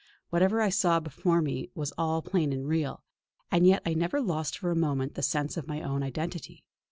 Whatever 0.31 0.61
I 0.63 0.69
saw 0.69 0.99
before 0.99 1.43
me 1.43 1.69
was 1.75 1.93
all 1.95 2.23
plain 2.23 2.51
and 2.51 2.67
real; 2.67 3.03
and 3.51 3.67
yet 3.67 3.83
I 3.85 3.93
never 3.93 4.19
lost 4.19 4.57
for 4.57 4.71
a 4.71 4.75
moment 4.75 5.13
the 5.13 5.21
sense 5.21 5.57
of 5.57 5.67
my 5.67 5.79
own 5.83 6.01
identity. 6.01 6.63